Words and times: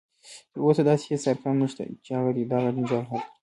تر 0.51 0.59
اوسه 0.65 0.81
داسې 0.89 1.05
هیڅ 1.11 1.23
ارقام 1.31 1.55
نشته 1.63 1.81
دی 1.89 1.95
چې 2.05 2.11
هغه 2.17 2.31
دې 2.35 2.43
دغه 2.51 2.69
جنجال 2.75 3.03
حل 3.09 3.19
کړي 3.25 3.29